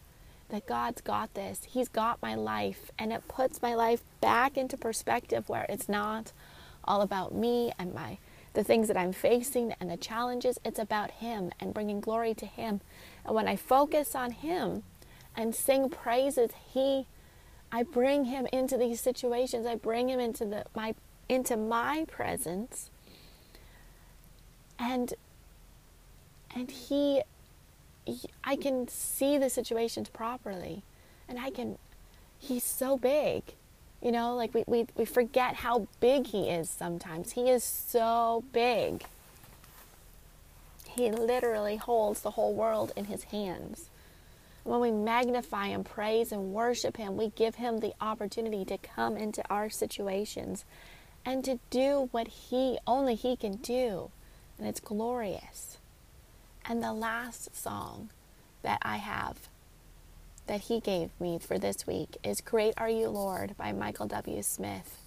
that 0.49 0.67
God's 0.67 1.01
got 1.01 1.35
this. 1.35 1.61
He's 1.65 1.89
got 1.89 2.23
my 2.23 2.35
life, 2.35 2.91
and 2.99 3.13
it 3.13 3.29
puts 3.29 3.63
my 3.63 3.75
life 3.75 4.03
back 4.21 4.57
into 4.57 4.77
perspective 4.77 5.49
where 5.49 5.67
it's 5.69 5.89
not 5.89 6.33
all 6.85 7.03
about 7.03 7.35
me 7.35 7.73
and 7.79 7.95
my 7.95 8.19
the 8.55 8.65
things 8.65 8.89
that 8.89 8.97
I'm 8.97 9.13
facing 9.13 9.75
and 9.79 9.89
the 9.91 9.97
challenges. 9.97 10.59
It's 10.65 10.79
about 10.79 11.13
Him 11.13 11.53
and 11.61 11.73
bringing 11.73 12.01
glory 12.01 12.35
to 12.35 12.47
Him. 12.47 12.81
And 13.25 13.35
when 13.35 13.47
I 13.47 13.57
focus 13.57 14.15
on 14.15 14.33
Him 14.33 14.83
and 15.37 15.55
sing 15.55 15.89
praises, 15.89 16.51
He, 16.73 17.07
I 17.71 17.85
bring 17.85 18.25
Him 18.25 18.49
into 18.53 18.77
these 18.77 19.01
situations. 19.01 19.67
I 19.67 19.77
bring 19.77 20.09
Him 20.09 20.19
into 20.19 20.45
the 20.45 20.65
my 20.75 20.95
into 21.29 21.57
my 21.57 22.05
presence, 22.11 22.91
and 24.79 25.15
and 26.55 26.71
He 26.71 27.23
I 28.45 28.57
can 28.57 28.89
see 28.89 29.39
the 29.39 29.51
situations 29.51 30.09
properly 30.09 30.83
and 31.29 31.39
I 31.39 31.51
can 31.51 31.79
he's 32.39 32.65
so 32.65 32.97
big. 32.97 33.43
You 34.03 34.13
know, 34.13 34.37
like 34.37 34.55
we, 34.55 34.65
we, 34.67 34.87
we 34.97 35.05
forget 35.05 35.57
how 35.57 35.89
big 36.01 36.29
he 36.29 36.49
is 36.49 36.71
sometimes. 36.71 37.33
He 37.33 37.51
is 37.51 37.65
so 37.65 38.45
big. 38.53 39.05
He 40.89 41.11
literally 41.11 41.77
holds 41.77 42.21
the 42.21 42.33
whole 42.33 42.55
world 42.55 42.93
in 42.97 43.07
his 43.07 43.25
hands. 43.25 43.89
When 44.63 44.81
we 44.81 44.91
magnify 44.91 45.67
and 45.69 45.85
praise 45.85 46.31
and 46.31 46.53
worship 46.53 46.97
him, 46.97 47.17
we 47.17 47.31
give 47.31 47.57
him 47.57 47.79
the 47.79 47.95
opportunity 48.01 48.65
to 48.67 48.79
come 48.79 49.17
into 49.17 49.43
our 49.51 49.71
situations 49.71 50.65
and 51.25 51.45
to 51.45 51.59
do 51.71 52.09
what 52.13 52.29
he 52.29 52.79
only 52.87 53.15
he 53.15 53.37
can 53.37 53.57
do. 53.57 54.11
And 54.59 54.67
it's 54.67 54.81
glorious. 54.81 55.78
And 56.71 56.83
the 56.83 56.93
last 56.93 57.57
song 57.57 58.11
that 58.63 58.79
I 58.83 58.99
have 58.99 59.49
that 60.47 60.61
he 60.63 60.81
gave 60.81 61.09
me 61.19 61.39
for 61.39 61.59
this 61.59 61.87
week 61.87 62.19
is 62.23 62.43
Great 62.43 62.75
Are 62.77 62.91
You, 62.91 63.09
Lord 63.09 63.57
by 63.57 63.73
Michael 63.73 64.07
W. 64.07 64.43
Smith. 64.43 64.99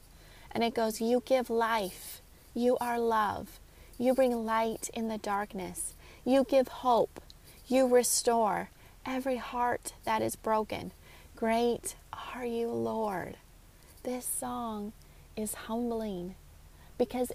And 0.52 0.64
it 0.64 0.74
goes, 0.74 1.00
You 1.00 1.22
give 1.24 1.52
life. 1.52 2.20
You 2.56 2.78
are 2.82 3.00
love. 3.00 3.60
You 4.00 4.16
bring 4.16 4.44
light 4.44 4.90
in 4.96 5.08
the 5.08 5.20
darkness. 5.20 5.94
You 6.26 6.44
give 6.44 6.68
hope. 6.68 7.22
You 7.68 7.88
restore 7.88 8.72
every 9.06 9.38
heart 9.38 9.94
that 10.04 10.24
is 10.24 10.36
broken. 10.36 10.92
Great 11.36 11.96
are 12.36 12.46
you, 12.46 12.70
Lord. 12.70 13.38
This 14.02 14.26
song 14.26 14.94
is 15.36 15.54
humbling 15.54 16.34
because 16.98 17.32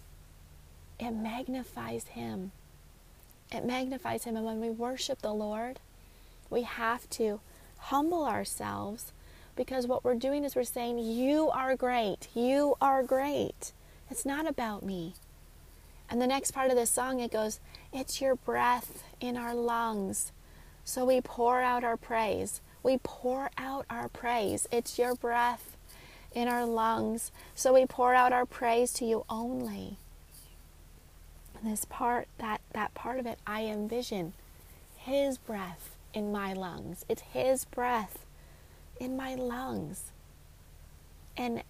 it 0.98 1.12
magnifies 1.12 2.08
Him. 2.08 2.50
It 3.50 3.64
magnifies 3.64 4.24
Him. 4.24 4.36
And 4.36 4.44
when 4.44 4.60
we 4.60 4.70
worship 4.70 5.22
the 5.22 5.32
Lord, 5.32 5.78
we 6.50 6.62
have 6.62 7.08
to 7.10 7.40
humble 7.78 8.24
ourselves 8.24 9.12
because 9.54 9.86
what 9.86 10.04
we're 10.04 10.14
doing 10.14 10.44
is 10.44 10.54
we're 10.54 10.64
saying, 10.64 10.98
You 10.98 11.50
are 11.50 11.76
great. 11.76 12.28
You 12.34 12.76
are 12.80 13.02
great. 13.02 13.72
It's 14.10 14.26
not 14.26 14.46
about 14.46 14.82
me. 14.82 15.14
And 16.08 16.20
the 16.20 16.26
next 16.26 16.52
part 16.52 16.70
of 16.70 16.76
the 16.76 16.86
song, 16.86 17.20
it 17.20 17.32
goes, 17.32 17.58
It's 17.92 18.20
your 18.20 18.36
breath 18.36 19.02
in 19.20 19.36
our 19.36 19.54
lungs. 19.54 20.32
So 20.84 21.04
we 21.04 21.20
pour 21.20 21.62
out 21.62 21.82
our 21.82 21.96
praise. 21.96 22.60
We 22.82 22.98
pour 23.02 23.50
out 23.58 23.86
our 23.90 24.08
praise. 24.08 24.68
It's 24.70 24.98
your 24.98 25.16
breath 25.16 25.76
in 26.32 26.46
our 26.46 26.64
lungs. 26.64 27.32
So 27.54 27.74
we 27.74 27.86
pour 27.86 28.14
out 28.14 28.32
our 28.32 28.46
praise 28.46 28.92
to 28.94 29.04
you 29.04 29.24
only 29.28 29.98
this 31.64 31.84
part, 31.84 32.28
that, 32.38 32.60
that 32.72 32.94
part 32.94 33.18
of 33.18 33.26
it, 33.26 33.38
I 33.46 33.64
envision 33.64 34.32
His 34.96 35.38
breath 35.38 35.96
in 36.12 36.32
my 36.32 36.52
lungs. 36.52 37.04
It's 37.08 37.22
His 37.22 37.64
breath 37.64 38.24
in 38.98 39.16
my 39.16 39.34
lungs. 39.34 40.12
And 41.36 41.62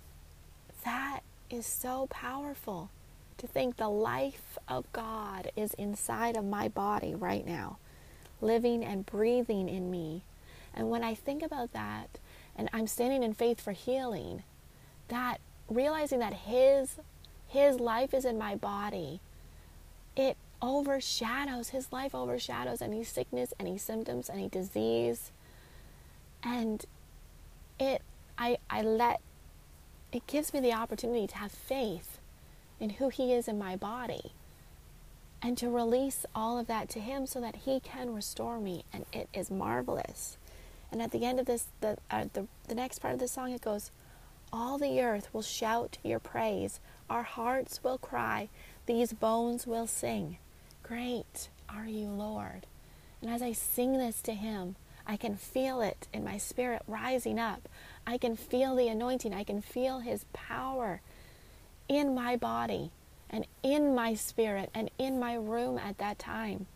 that 0.85 1.21
is 1.51 1.67
so 1.67 2.07
powerful 2.11 2.91
to 3.39 3.47
think 3.47 3.77
the 3.77 3.89
life 3.89 4.59
of 4.69 4.91
God 4.93 5.51
is 5.57 5.75
inside 5.75 6.37
of 6.37 6.45
my 6.45 6.69
body 6.69 7.15
right 7.15 7.47
now, 7.47 7.79
living 8.41 8.85
and 8.85 9.05
breathing 9.05 9.69
in 9.69 9.91
me. 9.91 10.23
And 10.75 10.91
when 10.91 11.05
I 11.05 11.15
think 11.15 11.43
about 11.43 11.73
that, 11.73 12.19
and 12.55 12.71
I'm 12.73 12.87
standing 12.87 13.23
in 13.23 13.35
faith 13.35 13.61
for 13.61 13.73
healing, 13.73 14.43
that 15.09 15.39
realizing 15.69 16.21
that 16.21 16.35
His 16.35 16.97
His 17.49 17.79
life 17.81 18.15
is 18.15 18.25
in 18.25 18.39
my 18.39 18.55
body 18.55 19.21
it 20.17 20.37
overshadows, 20.63 21.71
his 21.71 21.93
life 21.93 22.15
overshadows 22.15 22.81
any 22.81 23.05
sickness, 23.05 23.53
any 23.61 23.79
symptoms, 23.79 24.31
any 24.31 24.49
disease. 24.49 25.31
And 26.43 26.85
it, 27.79 28.03
I, 28.39 28.59
I 28.71 28.83
let, 28.83 29.21
it 30.13 30.27
gives 30.27 30.55
me 30.55 30.61
the 30.61 30.73
opportunity 30.73 31.27
to 31.27 31.37
have 31.37 31.53
faith 31.53 32.19
in 32.81 32.91
who 32.91 33.09
he 33.09 33.33
is 33.33 33.49
in 33.49 33.59
my 33.59 33.77
body 33.77 34.33
and 35.43 35.57
to 35.59 35.71
release 35.71 36.25
all 36.35 36.59
of 36.59 36.67
that 36.67 36.89
to 36.91 37.01
him 37.01 37.27
so 37.27 37.41
that 37.41 37.57
he 37.57 37.81
can 37.81 38.15
restore 38.15 38.59
me. 38.59 38.85
And 38.93 39.05
it 39.13 39.29
is 39.35 39.51
marvelous. 39.51 40.39
And 40.91 41.03
at 41.03 41.11
the 41.11 41.25
end 41.25 41.41
of 41.41 41.47
this, 41.47 41.67
the, 41.81 41.99
uh, 42.11 42.27
the, 42.33 42.47
the 42.69 42.75
next 42.75 43.01
part 43.01 43.15
of 43.15 43.21
the 43.21 43.29
song, 43.29 43.53
it 43.53 43.61
goes, 43.61 43.91
All 44.53 44.79
the 44.79 45.01
earth 45.01 45.29
will 45.33 45.43
shout 45.43 45.99
your 46.03 46.19
praise, 46.19 46.81
our 47.11 47.23
hearts 47.23 47.83
will 47.83 47.99
cry, 47.99 48.49
these 48.87 49.13
bones 49.13 49.67
will 49.67 49.87
sing, 49.87 50.39
Great 50.83 51.49
are 51.69 51.87
you, 51.87 52.09
Lord. 52.09 52.67
And 53.21 53.31
as 53.31 53.43
I 53.43 53.53
sing 53.53 53.99
this 53.99 54.23
to 54.23 54.35
Him, 54.35 54.77
I 55.07 55.17
can 55.17 55.37
feel 55.37 55.81
it 55.81 56.09
in 56.13 56.25
my 56.25 56.39
spirit 56.39 56.83
rising 56.87 57.39
up. 57.39 57.69
I 58.07 58.19
can 58.19 58.37
feel 58.37 58.75
the 58.75 58.89
anointing. 58.89 59.35
I 59.35 59.45
can 59.45 59.61
feel 59.61 60.01
His 60.01 60.25
power 60.33 61.01
in 61.89 62.15
my 62.15 62.37
body 62.37 62.91
and 63.29 63.47
in 63.63 63.95
my 63.95 64.15
spirit 64.15 64.71
and 64.75 64.91
in 64.99 65.19
my 65.19 65.35
room 65.35 65.79
at 65.79 65.99
that 65.99 66.19
time. 66.19 66.67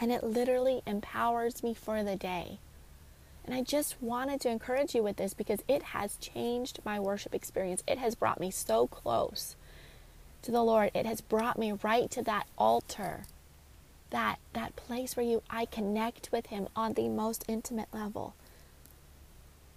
And 0.00 0.12
it 0.12 0.24
literally 0.24 0.82
empowers 0.86 1.62
me 1.62 1.74
for 1.74 2.02
the 2.02 2.16
day. 2.16 2.58
And 3.44 3.54
I 3.54 3.62
just 3.62 4.00
wanted 4.00 4.40
to 4.42 4.50
encourage 4.50 4.94
you 4.94 5.02
with 5.02 5.16
this 5.16 5.34
because 5.34 5.62
it 5.66 5.82
has 5.82 6.16
changed 6.16 6.80
my 6.84 7.00
worship 7.00 7.34
experience. 7.34 7.82
It 7.86 7.98
has 7.98 8.14
brought 8.14 8.40
me 8.40 8.50
so 8.50 8.86
close 8.86 9.56
to 10.42 10.50
the 10.50 10.62
Lord, 10.62 10.90
it 10.94 11.06
has 11.06 11.20
brought 11.20 11.58
me 11.58 11.72
right 11.72 12.10
to 12.10 12.22
that 12.22 12.46
altar. 12.58 13.24
That 14.10 14.38
that 14.52 14.76
place 14.76 15.16
where 15.16 15.24
you 15.24 15.42
I 15.48 15.64
connect 15.64 16.30
with 16.32 16.46
him 16.46 16.68
on 16.76 16.92
the 16.92 17.08
most 17.08 17.44
intimate 17.48 17.88
level. 17.92 18.34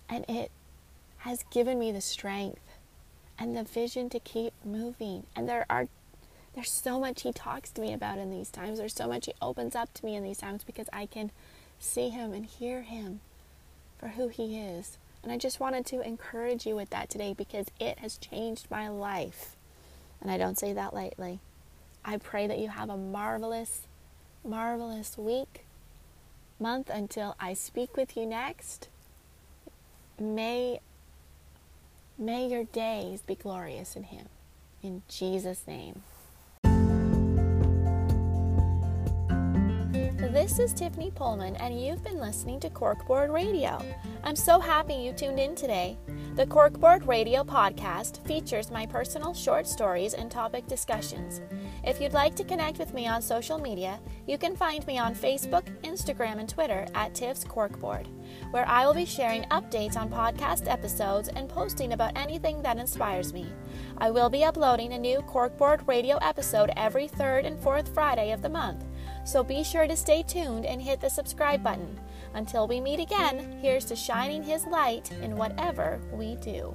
And 0.10 0.26
it 0.28 0.52
has 1.20 1.44
given 1.50 1.80
me 1.80 1.92
the 1.92 2.02
strength 2.02 2.62
and 3.40 3.56
the 3.56 3.64
vision 3.64 4.10
to 4.10 4.20
keep 4.20 4.54
moving. 4.64 5.26
And 5.36 5.48
there 5.48 5.66
are 5.70 5.88
there's 6.54 6.72
so 6.72 7.00
much 7.00 7.24
he 7.24 7.34
talks 7.34 7.70
to 7.72 7.82
me 7.82 7.94
about 7.94 8.18
in 8.18 8.32
these 8.32 8.50
times. 8.50 8.80
There's 8.80 8.94
so 8.94 9.08
much 9.08 9.26
he 9.26 9.34
opens 9.42 9.76
up 9.76 9.94
to 9.96 10.06
me 10.06 10.16
in 10.16 10.24
these 10.24 10.38
times 10.38 10.64
because 10.64 10.88
I 10.94 11.06
can 11.06 11.32
see 11.80 12.10
him 12.10 12.34
and 12.34 12.46
hear 12.46 12.84
him 12.84 13.20
for 13.98 14.10
who 14.10 14.30
he 14.30 14.58
is. 14.58 14.98
And 15.22 15.32
I 15.32 15.38
just 15.38 15.60
wanted 15.60 15.86
to 15.88 16.02
encourage 16.02 16.66
you 16.66 16.76
with 16.76 16.92
that 16.92 17.10
today 17.10 17.34
because 17.34 17.68
it 17.80 18.00
has 18.00 18.18
changed 18.18 18.68
my 18.70 18.88
life. 18.88 19.55
And 20.22 20.32
I 20.32 20.38
don't 20.38 20.58
say 20.58 20.74
that 20.74 20.94
lightly. 20.94 21.40
I 22.04 22.18
pray 22.18 22.48
that 22.48 22.60
you 22.60 22.70
have 22.70 22.90
a 22.90 22.98
marvelous, 22.98 23.82
marvelous 24.44 25.18
week, 25.18 25.66
month 26.60 26.90
until 26.90 27.36
I 27.40 27.54
speak 27.54 27.98
with 27.98 28.16
you 28.16 28.26
next. 28.26 28.90
May, 30.20 30.80
may 32.18 32.48
your 32.48 32.64
days 32.64 33.22
be 33.22 33.36
glorious 33.36 33.96
in 33.96 34.04
Him. 34.04 34.28
In 34.82 35.02
Jesus' 35.10 35.66
name. 35.68 36.04
This 40.36 40.60
is 40.60 40.74
Tiffany 40.74 41.12
Pullman, 41.12 41.56
and 41.56 41.82
you've 41.82 42.04
been 42.04 42.20
listening 42.20 42.60
to 42.60 42.70
Corkboard 42.70 43.32
Radio. 43.32 43.82
I'm 44.22 44.36
so 44.36 44.60
happy 44.60 44.94
you 44.94 45.14
tuned 45.14 45.40
in 45.40 45.56
today. 45.56 45.98
The 46.36 46.46
Corkboard 46.46 47.08
Radio 47.08 47.42
podcast 47.42 48.22
features 48.28 48.70
my 48.70 48.86
personal 48.86 49.34
short 49.34 49.66
stories 49.66 50.14
and 50.14 50.30
topic 50.30 50.68
discussions. 50.68 51.40
If 51.86 52.02
you'd 52.02 52.12
like 52.12 52.36
to 52.36 52.44
connect 52.44 52.80
with 52.80 52.94
me 52.94 53.08
on 53.08 53.22
social 53.22 53.58
media, 53.58 53.98
you 54.28 54.38
can 54.38 54.58
find 54.58 54.86
me 54.86 54.98
on 54.98 55.16
Facebook, 55.16 55.64
Instagram, 55.84 56.40
and 56.40 56.50
Twitter 56.50 56.86
at 56.94 57.16
Tiff's 57.16 57.46
Corkboard, 57.46 58.08
where 58.52 58.68
I 58.68 58.86
will 58.86 58.94
be 58.94 59.06
sharing 59.06 59.44
updates 59.44 59.96
on 59.96 60.10
podcast 60.10 60.70
episodes 60.70 61.30
and 61.30 61.48
posting 61.48 61.94
about 61.94 62.18
anything 62.18 62.62
that 62.62 62.78
inspires 62.78 63.32
me. 63.32 63.48
I 64.00 64.12
will 64.12 64.30
be 64.30 64.44
uploading 64.44 64.92
a 64.92 65.00
new 65.00 65.20
Corkboard 65.20 65.88
Radio 65.88 66.18
episode 66.18 66.72
every 66.76 67.08
third 67.08 67.46
and 67.46 67.58
fourth 67.58 67.94
Friday 67.94 68.34
of 68.34 68.42
the 68.42 68.50
month, 68.50 68.84
so 69.26 69.44
be 69.44 69.64
sure 69.64 69.88
to 69.88 69.98
stay 69.98 70.24
tuned 70.24 70.66
and 70.66 70.82
hit 70.82 71.02
the 71.02 71.10
subscribe 71.10 71.62
button. 71.62 72.00
Until 72.34 72.68
we 72.68 72.80
meet 72.80 73.00
again, 73.00 73.60
here's 73.62 73.86
to 73.86 73.96
shining 73.96 74.44
His 74.44 74.66
light 74.68 75.12
in 75.22 75.36
whatever 75.36 76.00
we 76.14 76.36
do. 76.36 76.74